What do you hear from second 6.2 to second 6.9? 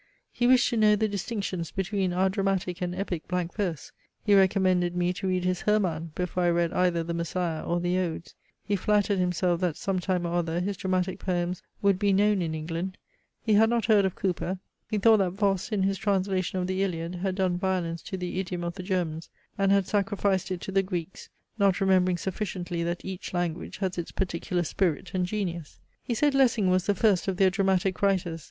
I read